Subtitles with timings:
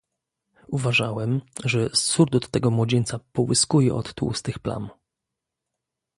[0.67, 4.89] "Uważałem, że surdut tego młodzieńca połyskuje od tłustych plam."